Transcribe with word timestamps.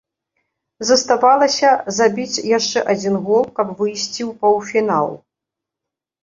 Заставалася 0.89 1.69
забіць 1.97 2.43
яшчэ 2.57 2.79
адзін 2.95 3.15
гол, 3.27 3.43
каб 3.61 3.67
выйсці 3.83 4.07
ў 4.07 4.31
паўфінал. 4.47 5.07